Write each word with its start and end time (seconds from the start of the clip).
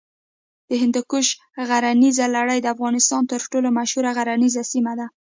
د 0.69 0.71
هندوکش 0.81 1.27
غرنیزه 1.67 2.25
لړۍ 2.35 2.59
د 2.61 2.67
افغانستان 2.75 3.21
تر 3.31 3.41
ټولو 3.51 3.67
مشهوره 3.77 4.11
غرنیزه 4.17 4.61
سیمه 4.71 4.93
ده. 4.99 5.07